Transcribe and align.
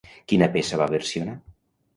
Quina 0.31 0.47
peça 0.55 0.81
va 0.83 0.89
versionar? 0.95 1.37